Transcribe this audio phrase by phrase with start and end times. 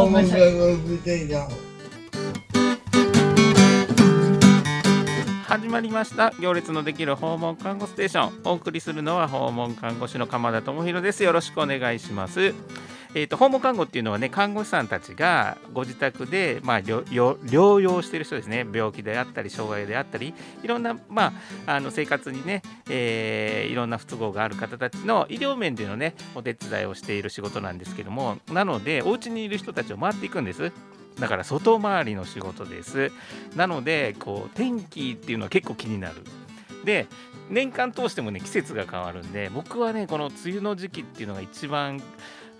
[0.00, 1.50] 訪問看護ステーション
[5.44, 6.32] 始まりました。
[6.40, 8.40] 行列のできる訪問看護ステーション。
[8.44, 11.22] お送りするのは訪問看護師の鎌田智博です。
[11.22, 12.54] よろしくお願いします。
[13.14, 18.66] えーと、訪問看護っていうのはね看護師さんたちがご自宅で、まあ、療養してる人ですね。
[18.72, 20.32] 病気であったり障害であったり
[20.62, 21.32] いろんな、ま
[21.66, 30.72] あ、あの生活にね、えー、いろんな不都合がある方たちの医療面でのねお手伝いをしている仕事なんですけどもなのでお家にいる人たちを回っていくんです。
[31.18, 33.10] だから外回りの仕事です。
[33.56, 36.22] なのでこう天気っていうのは結構気になる。
[36.84, 37.06] で
[37.50, 42.00] 年間通してもね季節が変わるんで僕はねこの梅雨の時期っていうのが一番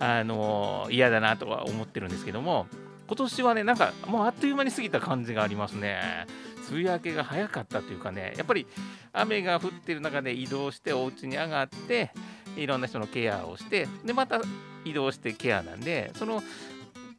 [0.01, 2.65] あの嫌だなとは思ってるんですけども
[3.07, 6.25] 今年はねなんかもうあっという間に過ぎた感じがありますね。
[6.71, 8.65] 梅雨明けが早かったというかねやっぱり
[9.11, 12.11] 雨が降ってる中で移動してお家に上がって
[12.55, 14.39] いろんな人のケアをしてでまた
[14.85, 16.41] 移動してケアなんでその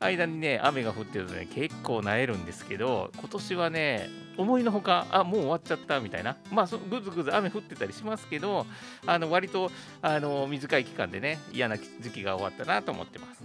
[0.04, 8.66] 間にね、雨が降ってるとね、結構なえるんですけど、今年はね、思いのほか、あ、もう終わっちゃったみたいな、まあ、ぐずぐず雨降ってたりしますけど、
[9.06, 13.42] あの割とあの短い期間でね、嫌な時期が終わったなと思ってます。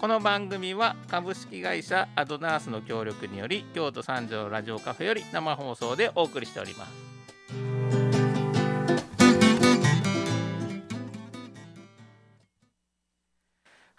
[0.00, 7.03] この番組は株式会社アドナースの協力により京都三条ラジオカフェより生放送でお送りしております。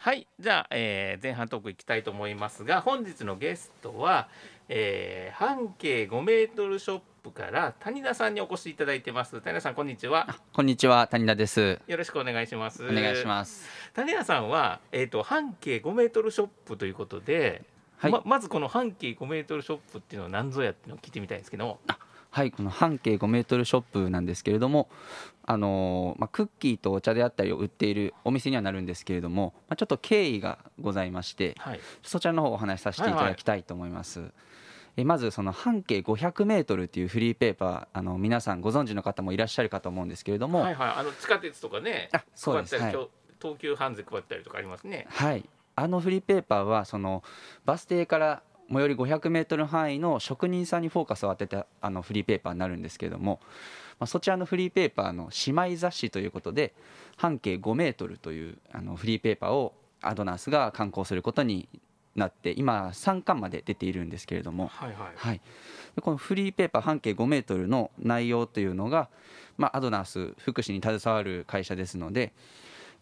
[0.05, 4.29] はいじゃあ、えー、前半トークいきたいと思いますが本日のゲストは、
[4.69, 9.41] えー、半径5メートルショップから谷田さんにお越しいただいてます。
[9.41, 10.27] 谷田さんこんにちは。
[10.53, 11.07] こんにちは。
[11.07, 11.79] 谷田です。
[11.87, 12.85] よろしくお願いします。
[12.85, 13.67] お願いします。
[13.95, 17.63] 谷田さんはえっ、ー、と半径5メートルショップということで、
[17.97, 21.79] はい、ままずこの半径5メートルショップっていうのは何ぞやっていうのを聞いてみたいんですけど
[22.35, 24.89] はいこの半径5メートルショップなんですけれども
[25.47, 34.19] あのまあ、クッキーとお茶であったりを売っているお店にはなるんですけれども、まあ、ちょっと経緯がございまして、はい、そちらの方をお話しさせていただきたいと思います。
[34.19, 34.35] はいはい
[34.97, 42.91] えまずその半径500メートルっていうフリーペーパーあの皆さんご存知の方もいらっしゃるかと思うんですけれども、はいはい、あの地下鉄とかねあそうです、はい、
[43.41, 45.05] 東急ハンズ配ったりとかありますね。
[45.09, 45.43] はい。
[45.75, 47.23] あのフリーペーパーはその
[47.65, 53.39] バス停から最寄り500メートル範囲の職人さんにフォーカスを当てたあのフリーペーパーになるんですけれども、
[53.99, 56.73] まあ、そちらのフリーペーパーの姉妹雑誌ということで
[57.17, 61.67] 半径5メートルというあのフリーペーパーをアドナースが刊行することに
[62.15, 64.97] なって今3巻まで出ているんですけれども、はいはい。
[65.15, 65.41] はい、
[66.01, 69.09] このフリーペーパー半径5メートルの内容というのが、
[69.57, 72.31] まあ、アドナース福祉に携わる会社ですので、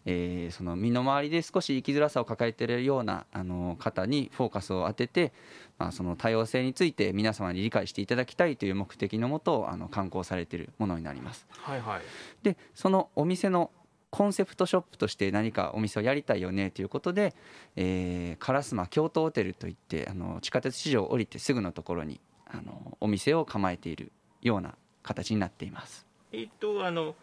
[0.06, 5.32] えー、その身の回りで少し生きづらさを抱えているようなあの方にフォーカスを当てて、
[5.78, 11.46] まあ、その多様性について皆様に理解していただきたいという目的のもとあの刊行されているものになります。
[11.50, 12.02] はいはい、
[12.42, 13.70] でそのお店の
[14.10, 17.34] コンセプトショップとして何かお店をやりたいよねということで、
[17.74, 26.06] えー、烏丸京都ホテルといってあの地下鉄市場を降りてすぐのところにあのお店を構えているような形になっています。
[26.30, 27.16] えっとあの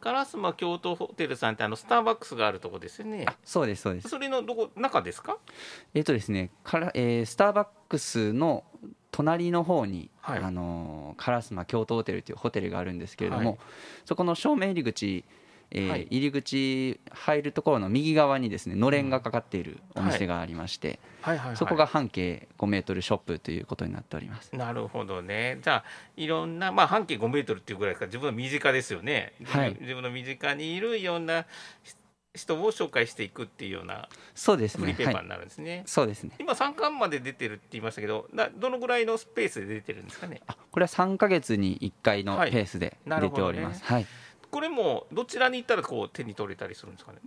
[0.00, 3.26] 烏丸京都ホテルさんってあのスターバックスがあるとこですよね。
[3.44, 4.08] そうですそうです。
[4.08, 5.38] それのどこ中ですか？
[5.94, 8.64] えっ、ー、とですね、から、えー、スターバックスの
[9.10, 13.58] 隣の方に、はい、あの烏丸京都ホテルというホテルがあるんですけれども、はい、
[14.04, 15.24] そこの正面入り口
[15.70, 20.98] え入り口入るところの右側にですねのれんがかかっているお店がありまして、
[21.54, 24.54] そこが半径5メートルショップということになっております。
[24.54, 25.58] なるほどね。
[25.62, 25.84] じゃあ
[26.16, 31.44] いろんな、まあ、半径5メートルっていうぐらいか自分の身近ですよね、はい、自分の身近にいるいろんな
[32.34, 34.80] 人を紹介していくっていうようなそうですね。
[34.82, 35.70] フリーペーパーになるんですね。
[35.70, 36.30] はい、そうですね。
[36.38, 40.40] 今3巻まで出てるって言いましたけどなどのぐらいのスペースで出てるんですかね？
[40.46, 43.84] あこれは3か月に1回のペースで出ております。
[43.84, 44.06] はい、ね。
[44.06, 47.18] はいこれもどちらに行ったらこう手に取れたりするんですかね？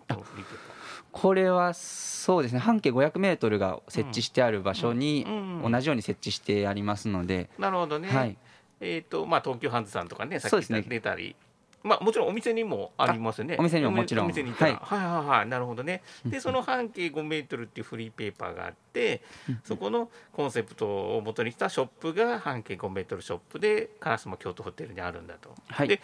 [1.12, 2.60] これはそうですね。
[2.60, 5.26] 半径500メートルが設置してある場所に
[5.64, 8.38] 同じように設置してありますので、なるほどね、はい、
[8.80, 11.36] えっ、ー、とまあ東急ハンズさんとかねさっき出たり、
[11.84, 13.58] まあ、もちろんお店にもありますよね。
[13.60, 14.26] お店にももちろん。
[14.26, 16.02] お店にはい、はいはいはいなるほどね。
[16.26, 19.22] でその半径5メートルっていうフリーペーパーがあって、
[19.64, 25.54] そこのコンセプトを元にしたショップが半径5メートルショップで烏丸京都ホテルにあるんだと。
[25.68, 26.02] はい、で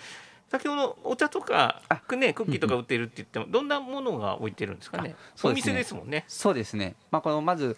[0.49, 1.81] 先ほどお茶とか
[2.15, 5.15] ねクッキーとか売ってるって言ってもどんなものが置いてるんですかね？
[5.43, 6.23] お店ですもんね。
[6.27, 6.95] そうですね。
[7.11, 7.77] まあこのまず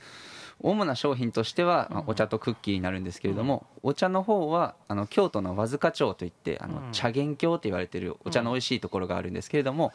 [0.62, 9.94] 主な商品としては、まあ、お茶とクッキーになるんですけれども、お茶の方はあの京都の和塚町といってあの茶元郷と言われているお茶の美味しいところがあるんですけれども、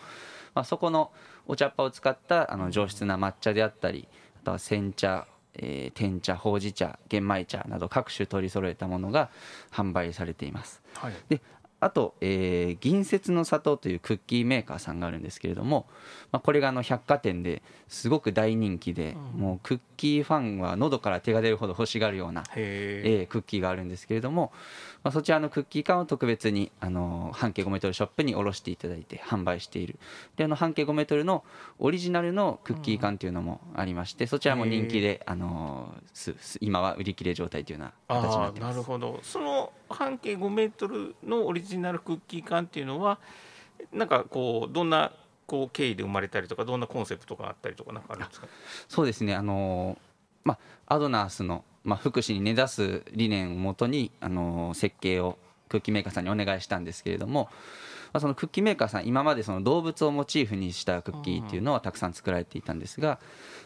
[0.55, 1.13] まあ、そこの
[1.47, 4.09] お茶っ葉を使ったあの上質な抹茶であったり
[4.43, 5.27] あとは煎茶
[5.57, 9.31] えー、天茶ほうじ茶玄米茶など各種取り揃えたものが
[9.71, 11.41] 販売されています、はい、で
[11.85, 15.87] あと、えー銀節の里というクッキーメーカーさんがあるんですけれども、
[16.33, 19.41] まあ、これがあの百貨店ですごく大人気で、うん。
[19.41, 24.51] もうクッキーファンは喉から手が出るほど欲しがるような、へええークッキーがあるんですけれども、
[25.03, 29.99] まあ、そちらのクッキー缶を特別にあの半径5メートルショップに卸していただいて販売している。
[30.37, 31.45] であの半径5メートルの
[31.79, 38.77] オリジナルのクッキー缶というのもありまして、そちらも人気であのすす今は売り切れ状態というような形になっています。
[38.77, 39.21] なるほど。
[39.23, 43.19] その半径5メートルのオリジナルクッキー缶っていうのは
[43.93, 45.13] なんかこうどんな
[45.47, 48.47] こう経緯で生まれたりとかどんなコンセプトがあったりとかなんかあるんですか？
[48.89, 49.35] そうですね。
[49.35, 49.99] あの
[50.45, 55.39] まあアドナースの、まあ、福祉に根ざす理念をもとにあの設計を
[55.69, 57.49] クッキーメーカーさんにお願いしたんですけれども、
[58.13, 63.19] まあ、そのクッキーメーカーさん今までその動物をモチーフにしたクッキーっていうのはたくさん作られていたんですが、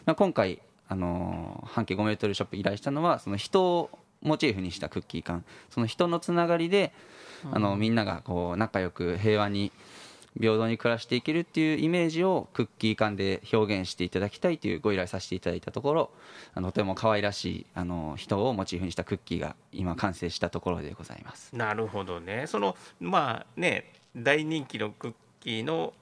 [0.05, 3.89] まあ、今回あの半径5メートルショップ依頼したのはその人を
[4.21, 5.43] モチーフにしたクッキー缶。
[5.69, 6.93] その人のつながりで
[7.51, 9.71] あのみんながこう仲良く平和に
[10.39, 16.11] 平等に暮らしていけるっていうイメージをクッキー缶で表現していただきたいというご依頼させていただいたところ
[16.53, 21.55] あのとても可愛らしいあの人をモチーフにしたクッキーが今完成したところでございます。
[21.55, 22.45] なるほどね。
[22.47, 25.93] そのまあね大人気のクッキーの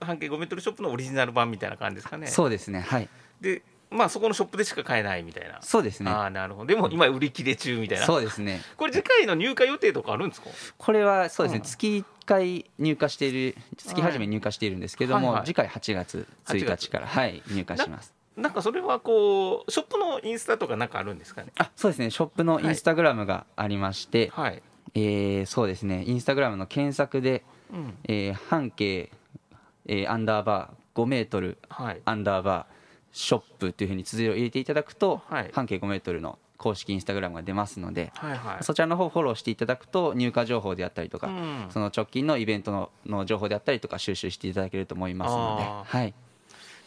[0.00, 2.26] 半径5メートルショップのオリジナル版みたいな感じですかね。
[2.26, 2.80] そうですね。
[2.80, 3.08] はい。
[3.40, 5.58] でまあそこのショップでしか買えないみたいな。
[5.62, 6.10] そうですね。
[6.10, 6.66] ああなるほど。
[6.66, 8.06] でも今売り切れ中みたいな。
[8.06, 8.60] そうですね。
[8.76, 10.48] これ次回の入荷予定とかあるんですか？
[10.76, 11.64] これはそうですね、うん。
[11.64, 15.36] 月1回入荷している月初めに入荷しているんですけども、はい。
[15.38, 18.12] はい次回8月1日から、はい、入荷します。
[18.36, 21.52] なんかそれはこうショップのインスタとかなんかあるんですかね？
[21.56, 22.10] あそうですね。
[22.10, 24.62] ショップのインスタグラムがありまして、はい、
[24.94, 26.02] えーそうですね。
[26.06, 27.94] インスタグラムの検索で、うん。
[28.04, 29.10] えー半径、
[29.86, 32.75] えーアンダーバー5メートルはい、アンダーバー
[33.12, 35.50] ショップというふうに綴りを入れていただくと、はい。
[35.52, 38.64] 半径5メートルの公式インスタグラムが出ますので、はいはい。
[38.64, 41.66] そちらの方をフォローしていただくと入荷情報であったりとか、うん。
[41.70, 46.14] その直近のイベントのの情報であったりとか収集していただけると思いますので、はい、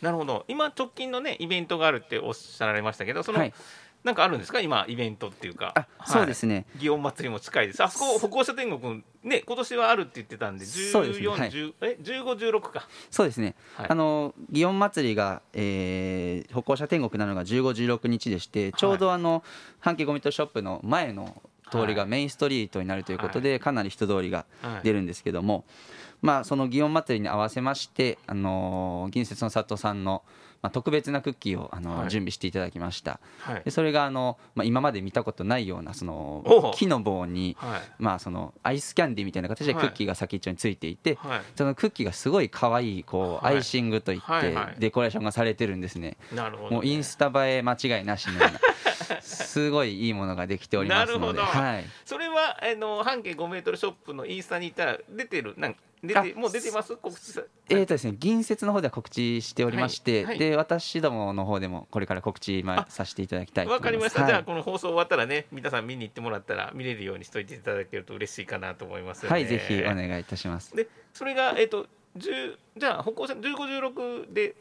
[0.01, 0.45] なるほど。
[0.47, 3.53] 今直近のねイベントがあるっておっしゃられましたけどその、はい
[4.03, 4.61] なんかあるんですか？
[4.61, 5.73] 今イベントっていうか。
[5.75, 7.83] あそうですね、祇園祭りも近いです。
[7.83, 11.27] あそこ歩行者天国ね今年はあるって言ってたんでそうですね。
[11.27, 11.49] 14、はい。
[11.51, 12.87] 10え1516か。
[13.11, 13.87] そうですね、はい。
[13.89, 19.43] あの祇園祭りが、えー歩行者天国なのが15、16日でして、ちょうどあの
[19.79, 21.41] 半径ゴミとショップの前の
[21.71, 24.83] 通りがメインストリートになるということで、かなり人通りがはい。
[24.83, 25.65] 出るんですけども、
[26.21, 30.23] まあ、その祇園祭りに合わせまして、あの銀節の里さんの、
[30.61, 32.09] まあ、特別なクッキーをあの、はい。
[32.09, 33.19] 準備していただきました。
[33.39, 33.61] はい。
[33.63, 37.81] でそれがあの、まあ、今まで見たことないようなその木の棒に、はい。
[37.97, 41.41] まあ、そのアイスキャンディーみたいな形でクッキーが先っちょについていて、はい。
[41.55, 43.55] そのクッキーがすごい可愛いこうはい。
[43.55, 46.17] アイシングといってデコレーションがされてるんですね。
[46.33, 48.59] なるほどね、もうインスタ映え間違いなしのような
[49.21, 51.61] すごいいいものができておりますので、なるほど。
[51.61, 56.95] はい、それはあの半径5メートルショップのインスタにいたら出てるなん出てあもう出てます？
[56.95, 60.25] 告知さえーとですね、銀節の方では告知しておりまして、はい。
[60.25, 60.39] はい。
[60.39, 63.79] で私どもの方でもこれから告知まあさせていただきたいとわ。
[63.79, 70.75] かりました、じゃあはいこの放送終わったらね皆さん見に行ってもらったら見れるようにしといていただけると嬉しいかなと思いますはい、ぜひお願いいたします。
[70.75, 71.87] でそれがえっ、と
[72.17, 74.55] 10じゃあ歩行者1516で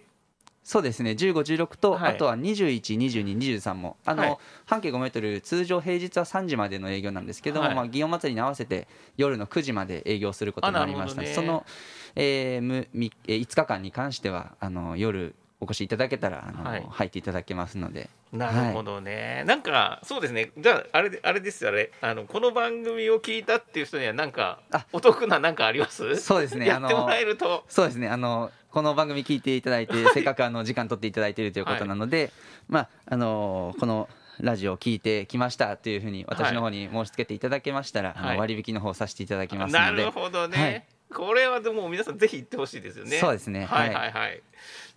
[0.69, 1.32] そうですね、15、
[1.65, 2.12] 16と、はい。
[2.12, 4.37] あとは21、22、23も、あの、はい。
[4.67, 7.75] 半径5メートル、通常平日は3時までの営業なんですけども、はい。
[7.75, 8.87] まあ、祇園祭りに合わせて
[9.17, 11.23] 夜の9時まで営業することになりました。
[11.23, 11.28] ね。
[11.28, 11.64] その、
[12.16, 16.87] えーむみえー5日間に関しては、あの夜お越しいただけたら、あのはい。
[16.90, 20.52] 入っていただけますので、なるほどね、なんかそうですね。
[20.59, 21.71] じゃああれであれですよ。
[21.71, 24.85] あれあのこの番組を聞いたっていう人にはなんかあ。
[24.92, 26.16] お得ななんかあります？
[26.16, 27.64] そうですね、 やってもらえると。
[27.69, 28.09] そうですね。
[28.09, 32.30] あのこの番組聞いていただいて、せっかくあの時間取っていただいているということなので、
[32.68, 34.08] まああのこの
[34.40, 38.38] ラジオを聞いてきましたというふうに私の方に申し付けていただけましたら、あのはい。
[38.38, 40.84] 割引の方させていただきますなので、るほどね、はい。
[41.14, 43.18] これはでも皆さんぜひ行ってほしいですよね。
[43.18, 43.64] そうですね。
[43.64, 44.42] はいははいはい、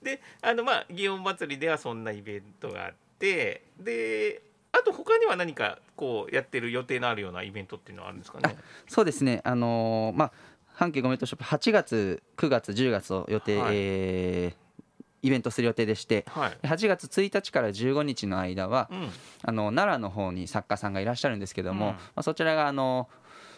[0.04, 4.42] であのまあ祇園祭りではそんなイベントがあってで
[4.74, 8.58] あと他には何かこうやってる予定のあるようなイベントっていうのはあるんですかね？
[8.88, 10.32] そうですね、あのーまあ、
[10.74, 13.76] 半径5メートルショップ、8月、9月、10月を予定、はい。
[13.76, 14.62] えー
[15.24, 16.58] イベントする予定でして、はい。
[16.64, 19.10] 8月1日から15日の間は、うん。
[19.44, 21.94] あの奈良の方に作家さんがいらっしゃるんですけども、うん。
[21.94, 23.08] まあ、そちらがあの、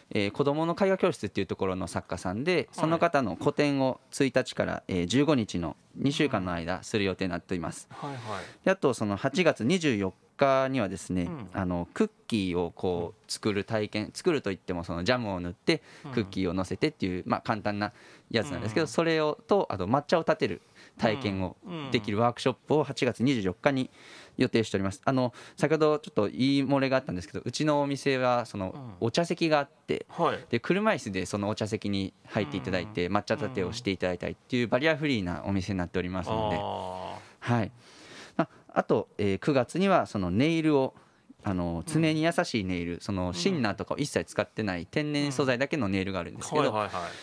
[0.09, 7.87] えー子どもの絵画教室っていうところの作家さんでその方の個展を1日から、えー15日の2週間の間する予定になっています。
[7.91, 8.19] はいはい。
[8.65, 11.49] であとその8月24日にはですね、うん。
[11.53, 15.81] あのクッキーをこう作る体験作るといってもそのジャムを塗って
[16.13, 17.93] クッキーを乗せてっていう、まあ、簡単な
[18.31, 18.87] やつなんですけど、うん。
[18.87, 20.61] それをとあと抹茶を立てる
[20.97, 21.55] 体験を
[21.91, 23.89] できるワークショップを8月24日に
[24.37, 25.01] 予定しております。
[25.05, 28.93] あの先ほどちょっと言い漏れがあったんですけどうちのお店はそのうん。
[28.99, 30.39] お茶席があってはい。
[30.49, 36.57] で車椅子でそのお茶席に入っていただいて抹茶立てをしていただいたりっていうバリアフリーなお店になっておりますので。
[36.59, 37.71] あはい、
[38.73, 40.93] ああと、えー9月にはそのネイルを
[41.45, 46.71] あの爪に優しいネイル、そのシンナーとかを一切使ってない天然素材だけのネイルがあるんですけど、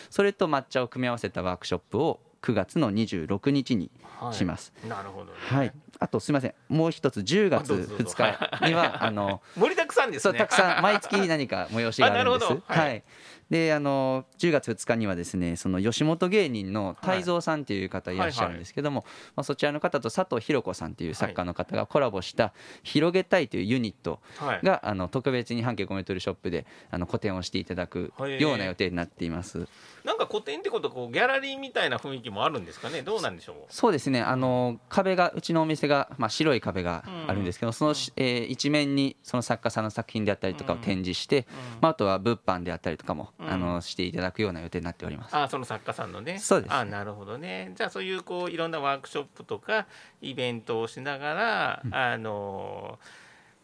[0.09, 4.73] それと抹茶を組み合わせたワークショップを9月の26日にはいします。
[4.87, 5.31] なるほどね。
[5.35, 6.53] はい、あとすみません。
[6.69, 8.15] もう一つ10月あどうぞどうぞ。
[8.15, 10.37] 2日には あの盛りだくさんですね。
[10.37, 12.51] たくさん毎月何か催しがあるんです。
[12.51, 12.61] はい。
[12.67, 13.03] はい。
[13.51, 19.03] であの10月2日にはですねその吉本芸人の泰造さんっていう方いらっしゃるんですけども、
[19.35, 24.59] まあ、そちらの方と佐藤弘子さんっていう作家の方がコラボした「広げたい」というユニットはい。
[24.63, 29.67] があの特別に半径5メートルショップであの個展をしていただくような予定になっています。
[30.05, 33.01] なんか古典ってことはこうギャラリーみたいな雰囲気もあるんですかね？
[33.03, 33.55] どうなんでしょう？
[33.69, 34.21] そうですね。
[34.21, 41.45] あの壁がうちのお店が、まあ、白い壁があるんですけど、そのし、えー一面にその作家さんの作品であったりとかを展示して、
[41.81, 43.49] まあ、あとは物販であったりとかも、うん。
[43.51, 45.35] あのしていただくような予定になっております。
[45.35, 46.39] あその作家さんのね。
[46.39, 46.73] そうです。
[46.73, 47.73] あなるほどね。
[47.75, 49.87] じゃあそういうこういろんなワークショップとか
[50.21, 52.99] イベントをしながら、あの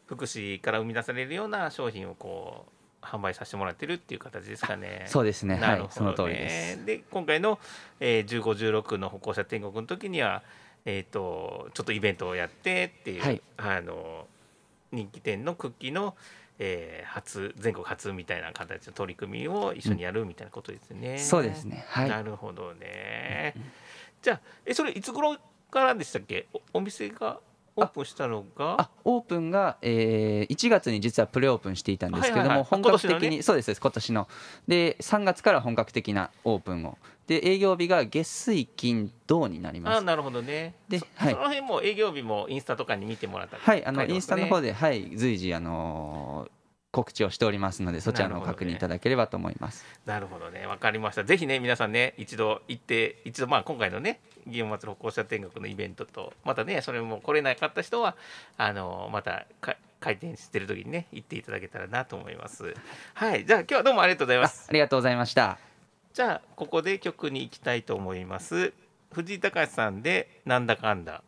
[0.06, 5.04] 福祉から生み出されるような商品をこう販売させてもらってるっていう形ですかね。
[5.08, 6.86] そうですねなるほどねはいその通りです。
[6.86, 7.60] で今回の、
[8.00, 10.44] えー、1516の歩行者天国の時には、
[10.86, 14.28] えー、とちょっとイベントをやってっていう、はいあの
[14.90, 16.16] 人気店のクッキーの、
[16.60, 21.18] えー初全国初みたいな形の取り組みを一緒にやるみたいなことですね。
[21.18, 23.54] そうですねはいなるほどね。
[24.22, 25.38] じゃあえそれいつ頃
[25.70, 26.48] からでしたっけ？
[26.54, 27.40] おお店が
[27.78, 28.82] オープンしたのが？
[28.82, 32.68] あオープンが、えー1月に実はプレオープンしていたんですけども、はいはいはい。
[32.68, 33.42] 本格的に、ね。
[33.42, 34.28] そうです今年の。
[34.68, 36.98] で3月から本格的なオープンを。
[37.28, 39.98] で営業日が月水金土になります。
[39.98, 40.76] あなるほどね。
[40.90, 41.34] そではい。
[41.34, 46.57] その辺も営業日もインスタとかに見てもらったりはいあのインスタの方でで、はい、随時あのー
[46.98, 50.66] 告知をしておりますのでそちらの確認いただければと思います、なるほどね。
[50.66, 51.24] わかりました。
[51.24, 58.16] ぜひね皆さんね一度行って一度まあ今回のね祇園祭歩行者天国のイベントとまたねそれも来れなかった人は
[58.58, 62.74] あのまたか開店してる時にね行っていただけたらなと思います。
[63.14, 63.46] はい。
[63.46, 65.60] じゃあ今日はどうもありがとうございまあすありがとうございました。
[66.14, 68.74] じゃあここで曲に行きたいと思います。
[69.14, 71.22] 藤井隆さんでなんだかんだ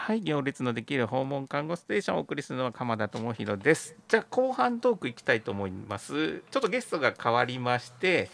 [0.00, 8.30] はい行列のできる訪問看護ステーションをお送りするのは鎌田智弘ですじゃあ後半トーク行きたいと思いますちょっとゲストが変わりまして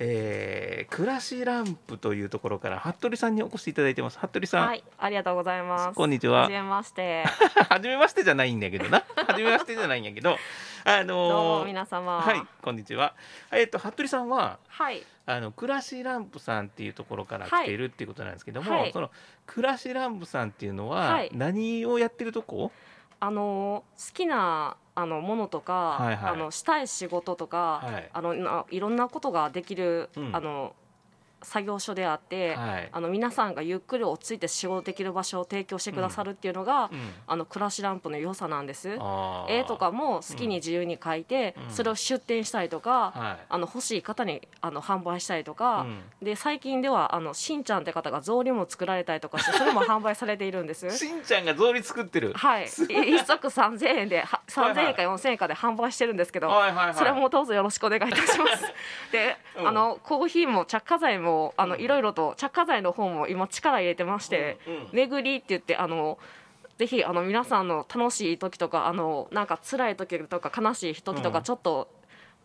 [0.00, 5.94] えー、暮らしランプというところから服部さんにお越しいただいてます服部さん、はい、ありがとうございます。
[5.94, 7.24] こんにちははじめまして。
[7.68, 10.36] はじめましてじゃないんだけどなはじめましてじゃないんやけど
[10.84, 12.20] あのーどうも皆様。
[12.20, 13.14] はいこんにちは
[13.52, 15.04] えっ、と服部さんははい。
[15.26, 18.92] あの暮らしランプさんっていうところから来ているっていうことなんですけども、はい。
[18.92, 19.10] その
[19.46, 21.30] 暮らしランプさんっていうのははい。
[21.32, 22.72] 何をやってるとこ、
[23.20, 26.32] あの好きなあのものとか、はいはい。
[26.32, 28.10] あのしたい仕事とか、はい。
[28.12, 30.36] あのないろんなことができる、うん。
[30.36, 30.74] あの
[31.44, 32.88] 作業所であって、はい。
[32.90, 36.98] あの皆さんがゆっくり落ち着いて仕事できる場所を提供してくださるっていうのが、うん。
[37.26, 38.98] あの暮らしランプの良さなんです。
[39.48, 41.70] 絵とかも好きに自由に描いて、うん。
[41.70, 43.46] それを出展したりとか、はい。
[43.48, 46.02] あの欲しい方にあの販売したりとか、うん。
[46.24, 50.90] で最近ではあのしんちゃんって方が草履も作られたりとかしてそれも販売されているんです。
[50.96, 52.32] しんちゃんが草履作ってる。
[52.34, 56.94] はい、 一足三千円では三千円か四千円かで販売してるんですけど、はいはいはい。
[56.94, 58.64] それもどうぞよろしくお願いいたします。
[59.12, 59.68] で、うん。
[59.68, 61.80] あのコーヒーも着火剤もあのうん。
[61.80, 64.58] いろいろと着火剤の方も今力入れてまして、
[64.92, 66.18] 巡りって言ってあの。
[66.76, 71.32] ぜひあの皆さんの楽しい時とかあのなんか辛い時とか悲しい時とうん。
[71.32, 71.88] かちょっと、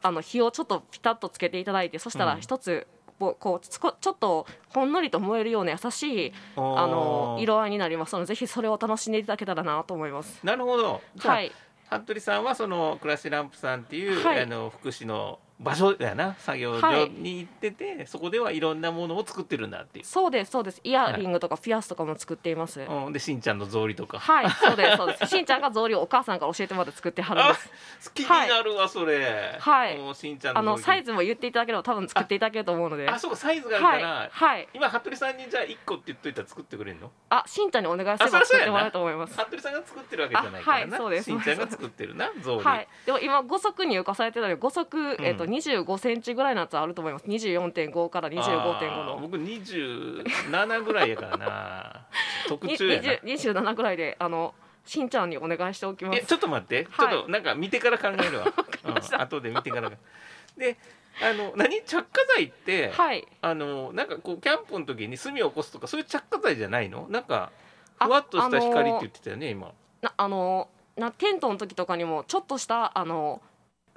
[0.03, 2.41] あの火をちょっとピタッとつけていただいてそしたらうん。
[2.41, 2.86] 一つ
[3.17, 10.39] こうちょっとほんのりと燃えるような優しいあのー色合いになりますのでぜひそれを楽しんでいただけたらなと思います。
[10.43, 11.01] なるほど。
[11.17, 11.51] はい、
[11.89, 14.41] 服部さんはその暮らしランプさんっていう、はい。
[14.41, 20.79] あの福祉の場所やな作業所に行ってて、そこではいろんなものを作ってるんだっていう、そうですそうです。
[20.85, 22.79] イヤリングとかピアスとかも作っています。
[22.79, 24.21] はい、うん、でしんちゃんの草履とか。
[24.61, 25.25] そうですそうです。
[25.27, 27.59] しんちゃんが草履をお母さんから教えてもらって作ってはるんあで
[27.99, 28.13] す。
[28.13, 29.57] 気になるわ、それ。
[29.59, 29.97] はい。
[29.97, 33.09] もうしんちゃんのあのサイズも言っていただければ多分作っていただけると思うので。
[33.09, 34.67] あそうかサイズがあるかはいら、はい。
[34.73, 37.11] 今服部さんにじゃあ1個って言っといたら作ってくれるの？
[37.29, 38.71] あしんちゃんにお願いすれあそりゃそうやな。
[38.71, 39.33] ば作ってもらえると思います。
[39.37, 41.25] 服部さんが作ってるわけじゃないからな、あはいそうです。
[41.25, 42.87] しんちゃんが作ってるな草履、はい。
[43.05, 47.25] でも今五足に浮かされてたので五足えっ、と25センチぐらいのやつあると思います。
[47.25, 52.06] 24.5から25.5あーの僕27ぐらいやからな。
[52.48, 53.10] 特に注やな。
[53.10, 54.53] 20 27ぐらいであの
[54.86, 56.20] しんちゃんにお願いしておきます。
[56.20, 57.10] えちょっと待って、はい。
[57.10, 58.46] ちょっとなんか見てから考えるわ、
[58.86, 59.91] うん、後で見てから。
[60.58, 60.77] で
[61.22, 61.82] あの何？
[61.84, 63.27] 着火剤って、はい。
[63.41, 67.08] あのなんかこうキャンプの時に炭を起こすとかそういう着火剤じゃないの？
[67.10, 67.51] なんか
[68.00, 69.72] あふわっとした光って言ってたよね今。
[70.01, 73.41] なあのなテントの時とかにもちょっとしたあの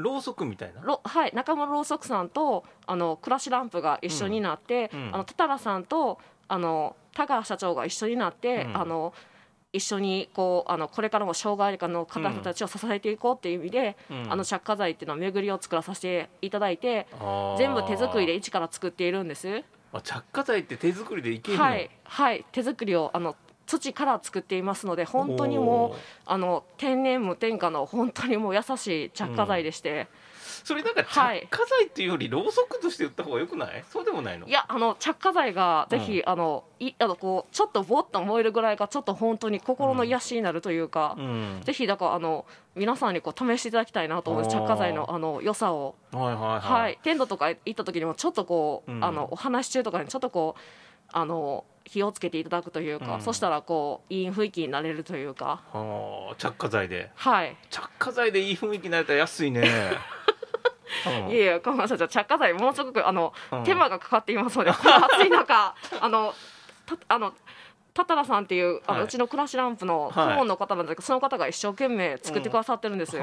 [0.02, 0.82] ろうそくみたいな？
[0.82, 5.06] ろはい中村ろうそくさんとあの暮らしランプが一緒になって、うん。
[5.06, 6.18] うんあのタタラさんと
[6.48, 8.76] あの田川社長が一緒になって、うん。
[8.76, 9.14] あの
[9.72, 14.26] 一緒にこうあのこれからも障害者の方たちを支えていこうっていう意味で、うん。
[14.32, 17.06] あの着火剤っていうのは巡りを作らさせていただいて
[17.56, 19.62] 全部手作りで一から作っているんです。
[19.94, 21.64] あ着火剤って手作りでいけるの？
[21.64, 23.34] はいはい手作りをあの
[23.78, 30.08] 土から作っていますので本当にもうあの天然無添加の本当にもう優しい着火剤でして、
[30.64, 50.60] それなんか着はい火剤っていうよりろうそくとして売った方がよくないそうでもないのいやあの着火剤がぜひ、あのいあのこうちょっとぼっと燃えるぐらいがちょっと本当に心の癒しになるというか、うんぜひだからあの皆さんにこう試していただきたいなと思います着火剤のあの良さを、はいはいはい、はい、テントとか行った時にもちょっとこう、うんあのお話し中とかにちょっとこう
[51.12, 53.20] あの火をつけていただくというか、うん。
[53.20, 55.62] そしたらこういい雰囲気になれるというか。
[55.72, 57.10] はあ着火剤で。
[57.14, 57.56] はい。
[57.70, 59.60] 着火剤でいい雰囲気になれたら安いね、
[61.26, 63.64] うんいえいえ、川村社長、着火剤ものすごくあの、うん。
[63.64, 66.34] 手間がかかっていますので、この暑い中、あの、
[66.86, 67.34] たあの。
[67.94, 69.04] タタラさんっていうあの、はい。
[69.04, 70.12] うちの暮らしランプのはい。
[70.12, 73.22] 顧問の方なんですけど、その方が一生懸命作ってくださってるんですよ。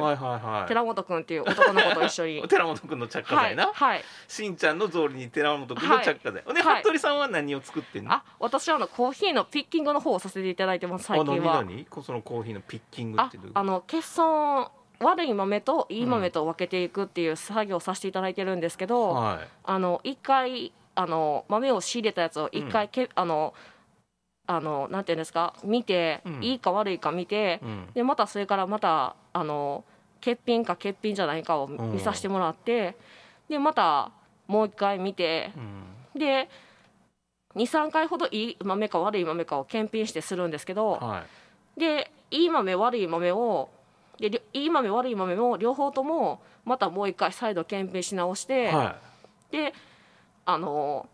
[0.67, 2.43] 寺本君っていう男の子と一緒に。
[2.49, 6.81] 寺本君の着火はい、剤な、はい、しんちゃんの草履に寺本君の着火剤、で、はい。
[6.81, 8.13] 服部さんは何を作ってんの？
[8.13, 11.05] あ、私はあのコーヒーのピッキングの方をさせていただいてます。
[11.05, 11.63] 最近は。
[12.03, 19.47] そのコーヒーのピッキングあってどういう、あの欠損悪い豆といい豆と分けていくっていう作業をさせていただいてるんですけど、はい。
[19.63, 23.53] あの一回あの豆を仕入れたやつを一回け、あの
[24.49, 26.43] あのなんていうんですか見て、うん。
[26.43, 27.87] いいか悪いか見て、うん。
[27.93, 29.83] でまたそれからまたあの
[30.25, 31.91] 欠品か欠品じゃないかをん。
[31.93, 32.97] 見させてもらって、
[33.47, 34.11] でまた
[34.47, 35.51] もう一回見て
[36.15, 36.19] うん。
[36.19, 36.49] で
[37.55, 41.23] 23回ほどいい豆か悪い豆かを検品してするんですけど、は
[41.77, 41.79] い。
[41.79, 43.69] でいい豆悪い豆を
[44.17, 48.95] でいい豆悪い豆も両方ともまたもう一回再度検品し直して、は
[49.51, 49.75] で
[50.45, 51.07] あの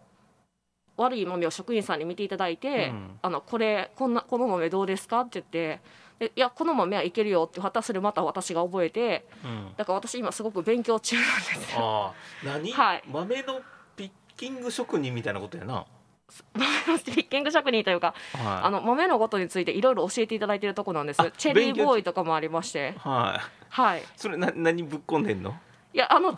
[0.97, 3.19] 悪い豆を職員さんに見ていただいて、うん。
[3.21, 5.81] あのこれこんなこの豆どうですかって言って
[6.19, 11.25] でいやこの豆はいけるよってまたそれまた私が覚えてい、うん、だから私今すごく勉強中なん
[11.59, 11.75] です。
[11.75, 11.79] よ。
[11.79, 12.13] ああ。
[12.45, 13.03] 何、はい。
[13.11, 13.61] 豆の
[13.97, 15.85] ピッキング職人みたいなことやな。
[17.05, 18.63] ピッキング職人というかはい。
[18.63, 21.21] あの豆のことについていろいろ教えていただいているところなんです。
[21.21, 22.93] あチェリーボーイとかもありまして。
[22.99, 23.41] はい。
[23.69, 24.03] はい。
[24.15, 25.53] それな何ぶっこんでんの？
[25.95, 26.37] いやあの違う違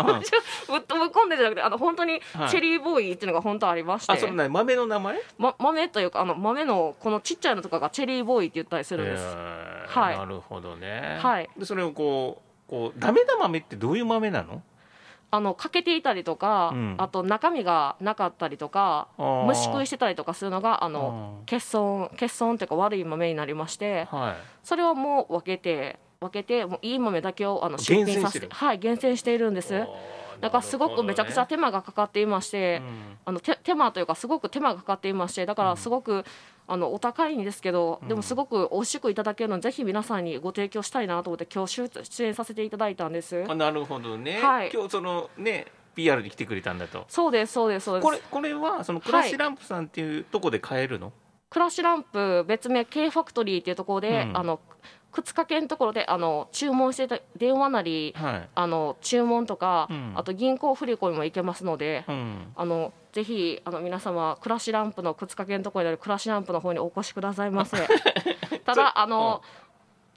[0.00, 0.20] あぶっ
[0.68, 2.50] ぶっ込んでるじゃなくてあの本当にはい。
[2.50, 5.16] チェリーボーイっていうのが本当ありまして、あそれ何豆の名前？
[5.38, 9.86] ま、豆というかあの豆のこのちっちゃいのとかがチェリーボーイって言ったりするんです、へー。
[9.86, 10.18] はい。
[10.18, 11.18] なるほどね。
[11.22, 11.48] はい。
[11.56, 14.60] でそれをこうこうダメな豆ってどういう豆なの？
[15.30, 16.94] あの欠けていたりとか、うん。
[16.98, 19.08] あと中身がなかったりとか
[19.46, 24.36] 虫食いしてたりとかするのがあの欠損欠損っていうか悪い豆になりましてはい。
[24.62, 29.86] それをもう分けて分けてもういい豆だけをあの出厳品させてはい厳選しているんです。
[30.40, 32.80] だからすごくめちゃくちゃ手間がかかっていまして、
[33.24, 36.24] あの手手間というかすごく手間がかかっていましてだからすごく、
[36.68, 43.44] あのお高いんですけど、でもすごく美味しくいただけるのでぜひ皆さんにご提供したいなと思って今日出出演させていただいたんです。
[43.48, 44.70] あなるほどね、はい。
[44.72, 47.04] 今日そのね PR に来てくれたんだと。
[47.08, 48.04] そうですそうですそうです。
[48.04, 51.12] これこれはそのクラッシュランプさんっていうとこで買えるの、
[51.50, 54.36] クラッシュランプ別名 K ファクトリーっていうところで、うん。
[54.36, 54.60] あの
[55.12, 67.76] 靴掛けのところであの注文してた電話なりはいあの注文とか、うんあと銀行振り込みもいけますので、うんあのぜひあの皆様クラッシュランプの靴掛けのところにあるクラッシュランプの方にお越しくださいませ
[68.64, 69.42] ただあの、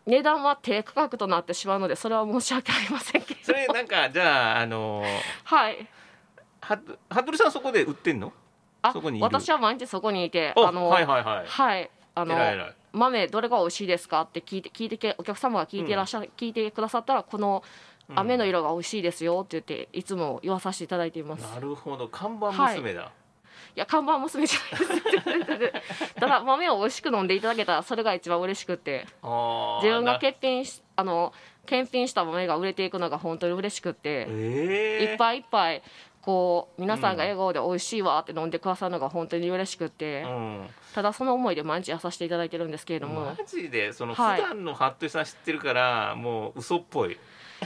[0.06, 5.04] 値段は低価格となってしまうのでそれは申し訳ありませんけどそれなんかじゃああの
[5.44, 5.88] はい
[6.60, 8.34] は服部さんそこで売ってんの
[8.82, 12.36] あそこにいる私は毎日そこにいてああのはいはいはいはいあの
[12.94, 14.22] 豆どれが美味しいですか？
[14.22, 17.64] って聞いて聞いてけお客様が聞いていらっしゃ、聞いてくださったらこの
[18.10, 18.20] うん。
[18.20, 21.42] 飴の色が美味しいですよって言っていつも言わさせていただいています。
[21.54, 22.10] なるほど。
[22.10, 23.12] 看板娘だ、い。
[23.76, 31.32] や看板娘じゃないですただ豆を美味しく飲んでいただけたらそれが一番嬉しくて自分がな欠品しあの
[31.66, 35.82] 検品した豆が売れていくのが本当に嬉しくて、えー、いっぱいいっぱい
[36.22, 40.68] こう皆さんが笑顔で美味しいわって飲んでくださるのが本当に嬉しくて、うん。
[40.94, 44.42] ただその思いで毎日やさせていただいてるんですけれども、マジでその普はい。
[44.42, 47.18] 段の服部さん知ってるから、もう嘘っぽい。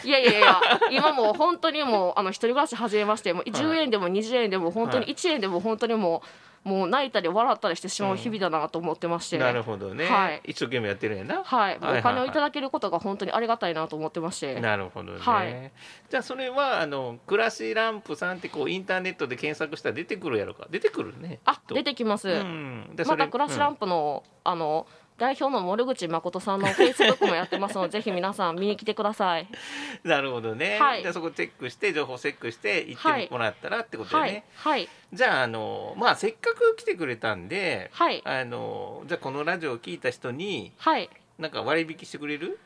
[0.03, 6.27] いやいやいや今もう本当にもうあの一人暮らし始めましてもう10円でも20円でも本当に1円でも本当にもう
[6.65, 10.41] もう泣いたり笑ったりしてしまう日々だなと思ってまして、なるほどね、はい。
[10.45, 11.43] 一生懸命やってるんやな。
[11.43, 14.60] はい、お金をいただけることが本当にありがたいなと思ってまして。
[14.60, 15.71] なるほどね、はい。
[16.10, 20.65] じゃあそれはあの暮らしランプさんってこうインターネットで検索したら出てくるやろか。
[20.71, 29.43] 出てくるねあ出てきます、うん、まれたクラッシュランプの、あの代表の森口誠さんのフェイスブックもやってますのでぜひ皆さん見に来てください。
[29.43, 29.45] う
[30.08, 31.04] んなるほどね、はい。
[31.04, 34.80] でそこチェックして情報チェックして行ってもらったらってことでね、はい。
[34.82, 34.89] はい。
[35.13, 38.21] じゃああのまあせっかく来てくれたんではい。
[38.25, 41.10] あのじゃあこのラジオを聞いた人にはい。
[41.39, 42.60] なんか割引してくれる？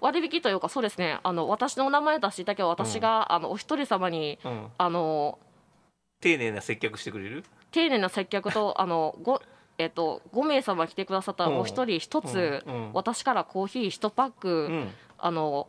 [0.00, 1.18] 割引というかそうですね。
[1.22, 4.68] あの私のお名前出していただけ私が、あのお一人様にうん。
[4.78, 5.38] あの
[6.20, 7.44] 丁寧な接客してくれる？
[7.72, 9.42] 丁寧な接客とあのご
[9.82, 11.58] えっと5名様来てくださったらうん。
[11.60, 12.74] お一人一つ、うん。
[12.74, 12.92] うん。
[12.92, 14.88] 私からコーヒー1パック、うん。
[15.18, 15.68] あの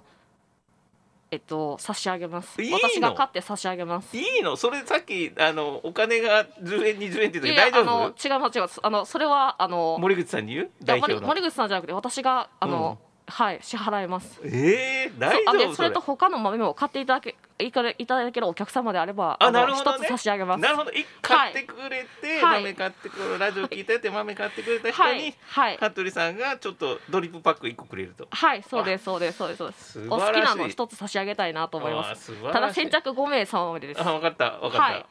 [1.32, 2.62] えっと差し上げます。
[2.62, 2.78] いいの？
[2.78, 4.18] 私が買って差し上げます。
[4.18, 4.58] いいの？
[4.58, 8.28] それさっきあのお金が10円20円って言いったけど大丈夫？
[8.28, 8.80] 違います違います。
[8.84, 10.70] あのそれはあの森口さんに言う？
[10.84, 11.22] 代表の。
[11.22, 12.98] 森口さんじゃなくて私があの、
[13.32, 14.40] はい支払います。
[14.44, 15.70] えー、大丈夫？
[15.70, 15.92] でそれ。
[15.92, 20.06] と他の豆も買っていただけいかれいただけるお客様であればあのなるほどね。
[20.06, 20.62] 一つ差し上げます。
[20.62, 20.92] なるほど。
[20.92, 22.62] 一買ってくれて、はい。
[22.62, 25.36] 豆買ってくるラジオ聞いたよって豆買ってくれた人に、はい。
[25.48, 25.78] はい。
[25.78, 28.28] 服部さんがちょっとドリップパック1個くれると。
[28.30, 29.58] はいそうですそうですそうです。
[29.58, 32.26] そうですお好きなの一つ差し上げたいなと思います。
[32.26, 32.54] 素晴らしい。
[32.54, 34.02] ただ先着5名様までです。
[34.02, 35.06] あ分かった分かった、はい。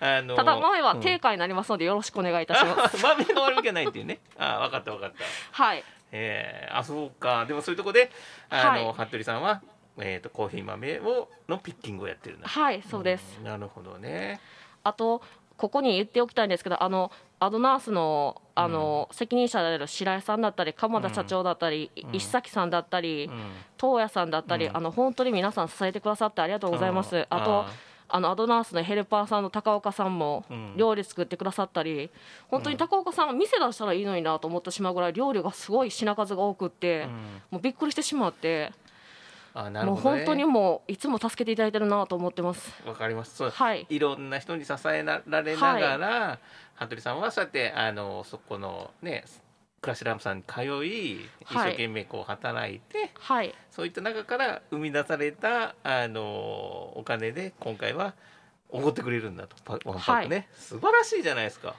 [0.00, 1.00] あのただ豆はうん。
[1.00, 4.18] 定価になりますのでよろしくお願いいたします、あ 豆の割引はないっていうね。
[4.38, 5.62] あ分かった分かった。
[5.62, 7.46] はいえー、あそうか。
[7.46, 8.10] でもそういうとこで
[8.48, 9.62] あの、は服部さんは、
[9.98, 12.48] えー、とコーヒー豆をのピッキングをやってるんだ。
[12.48, 13.40] はいそうです。
[13.40, 14.40] んなるほどね。
[14.84, 15.22] あと
[15.56, 22.16] ここに言っておきたいんですけどあのアドナースのあの、責任者である白井さんだったり鎌田社長だったり、うん。
[22.16, 23.52] 石崎さんだったり、うん。
[23.80, 24.76] 東谷さんだったり、うん。
[24.76, 27.24] あの本当に皆さん支えてくださってありがとうございます。
[27.30, 27.66] あと
[28.08, 30.74] あのアドナースのヘルパーさんの高岡さんもうん。
[30.76, 32.10] 料理作ってくださったり、
[32.48, 37.10] 本当に高岡さん店出したらいいのになと思ってしまうぐらい料理がすごい品数が多くって、うん。
[37.50, 38.72] もうびっくりしてしまって、
[39.54, 42.72] あなるもうほど、ね、本当にもういつも助けていただいてるなと思ってます。
[42.86, 43.36] わかります。
[43.36, 43.86] そうはい。
[43.88, 46.38] いろんな人に支えられながら、
[46.76, 49.24] 服部さんはそうやってあのそこのね
[49.80, 53.54] クラシランプさんに通い一生懸命こう働いて、はい。
[53.70, 56.22] そういった中から生み出されたあの
[56.96, 58.14] お金で今回は
[58.68, 59.56] おごってくれるんだと。
[59.64, 61.74] パワンパックね、素晴らしいじゃないですか。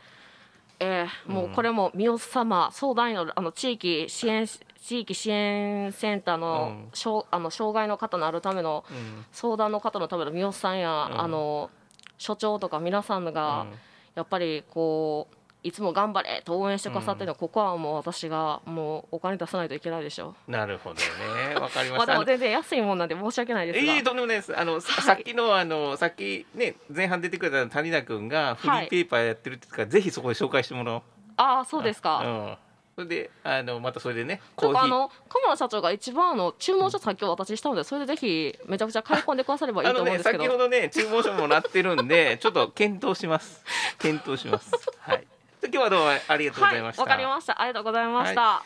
[0.79, 6.89] えーもうこれも三好様相談員のあの地域支援地域支援センターの,、うん。
[6.93, 9.25] しょうあの障害の方のあるためのうん。
[9.33, 11.21] 相談の方のための三好さんや、うん。
[11.21, 11.69] あの
[12.17, 13.73] 所長とか皆さんが、うん。
[14.15, 21.91] やっぱりこういつも頑張れと応援してくださってるの、ここはもう私がもうお金出さないといけないでしょなるほどね わかりう。
[21.91, 21.99] ました。
[21.99, 23.93] まあでも全然安いもんなんで申し訳ないですが。
[23.93, 24.57] ええとんでもないです。
[24.57, 31.01] あの、ささっきのあのさっきね前半出てくれた谷田君がフリーペーパーやってるって言うから、ぜひそこで紹介してもらおう。
[31.35, 32.21] ああそうですか。
[32.23, 32.57] うん。
[32.95, 43.63] それであのまたそれでねコーあの鎌田社長が一番あの注文書先をお渡ししたのでそれでぜひめちゃくちゃ買い込んでくださればいいと思うんですけど、先ほどね注文書もらってるんでちょっと検討します。
[43.99, 44.71] 検討します。
[44.99, 45.25] はい。
[45.61, 47.01] で今日はどうもありがとうごはいざいました。
[47.01, 48.63] わかりましたありがとうございました、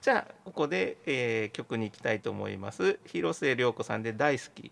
[0.00, 2.98] じゃあここで、えー曲に行きたいと思います。
[3.06, 4.70] 広末涼子さんで大好き。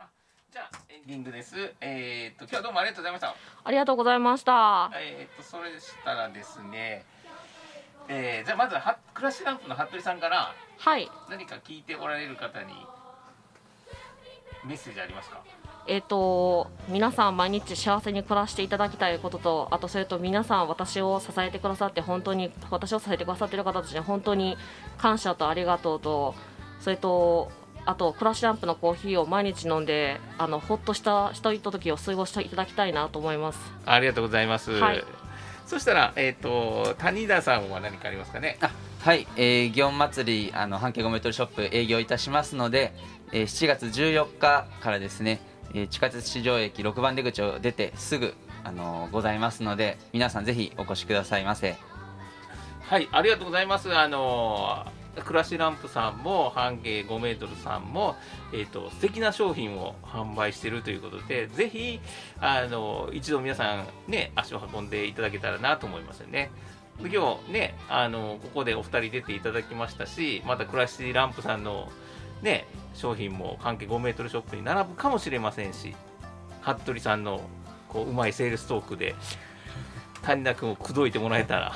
[0.00, 0.06] あ
[0.52, 1.54] じゃあエンディングです。
[1.80, 3.34] えー、っと今日はどうもありがとうございました。
[3.64, 7.04] ありがとうございましたえー、とそれでしたらですね、
[8.08, 12.72] えーじゃあまずはクラッシュランプの服部さんからはい何か聞いておられる方に
[14.64, 15.40] メッセージありますか？
[15.86, 24.56] えっ、と皆さん毎日幸せに暮らしていただきたいこととあとそれと皆さん私を支えてくださって本当に私を支えてくださっている方たちに本当に
[24.98, 26.34] 感謝とありがとうと
[26.80, 27.50] それと
[27.86, 33.58] あとクラッシュランプのコーヒーを毎日飲んであのほっとしたひとときを過ごしていただきたいなと思います。
[33.86, 35.04] ありがとうございます、はい。
[35.66, 38.58] そしたら、えー、と谷田さんは何かありますかね？
[38.60, 42.92] あはい、えー、祇園祭りあの半径5メートルショップ営業いたしますので、
[43.32, 45.40] えー7月14日からですね、
[45.74, 51.76] えー地下鉄市場駅6番出口を出てすぐあのございますので皆さんぜひお越しくださいませ。
[52.90, 54.84] はいありがとうございますあの
[55.24, 58.16] クラシランプさんも半径5メートルさんも、
[58.52, 62.00] えー、と素敵な商品を販売しているということでぜひ
[62.40, 66.50] あの一度皆さんね足を運んでいただけたらなと思いますよね
[66.98, 71.90] 今日ねあのここでお二人出ていただきましたしまたクラシランプさんの
[72.42, 75.94] ね商品も半径5メートルショップに並ぶかもしれませんし
[76.62, 77.40] 服部さんの
[77.88, 79.14] こううまいセールストークで
[80.22, 81.74] 谷田君を口説いてもらえたら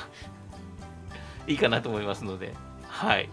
[1.47, 2.53] いいかなと思いますので
[2.87, 3.29] はい。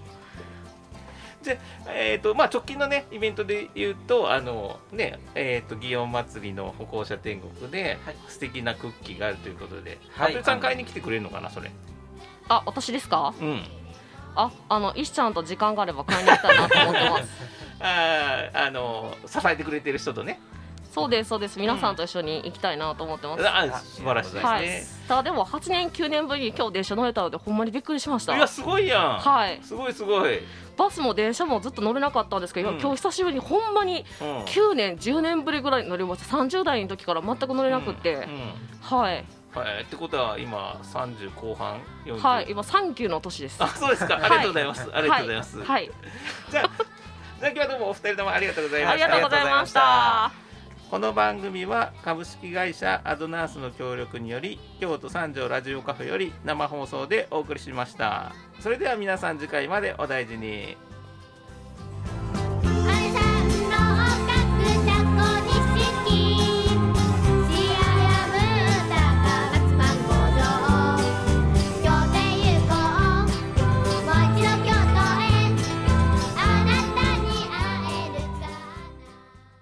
[1.42, 1.56] じゃ
[1.88, 8.16] えーとまあ、直近の、ね、イベントで言うとあの、ねえー、と祇園祭りの歩行者天国で、はい。
[8.28, 10.32] 素敵なクッキーがあるということで、はい。
[10.34, 11.72] 服部さん買いに来てくれるのかなそれ。
[12.48, 13.34] あ私ですか？
[13.40, 13.64] うん。
[14.36, 17.28] ああの石ちゃんと時間があれば買いに行きたいなと思ってます
[17.82, 20.40] あーあの支えてくれてる人とね。
[20.92, 21.58] そうですそうです。
[21.58, 24.68] 皆さんと一緒に行きたいなと思ってます、あ素晴らしいですね、はい。
[25.08, 28.36] ただでも8年9年ぶりに今日電車乗れたのでほんまにびっくりしました。
[28.36, 29.58] いやすごいやん、はい。
[29.62, 30.40] すごいすごい、
[30.76, 34.26] バスも電車もずっと乗れなかったんですけど、うん今日久しぶりにほんまにうん。
[34.44, 36.36] 9年10年ぶりぐらいに乗りました。
[36.36, 38.20] 30代の時から全く乗れなくって、うん。
[38.20, 38.26] うん
[38.82, 39.24] はい。
[39.54, 43.62] はい、ってことは今30後半40はい今3級の年です。
[43.62, 44.90] あそうですか、ありがとうございます。
[44.92, 45.90] ありがとうございます、はい、はい。
[46.50, 46.70] じゃあ
[47.42, 49.05] じゃあ今日はどうもお二人ともありがとうございました。
[49.05, 50.33] ありがとうございました。
[50.88, 58.33] この番組は株式会社アドナースの協力により京都三条ラジオカフェより生放送でお送りしました。
[58.61, 60.76] それでは皆さん次回までお大事に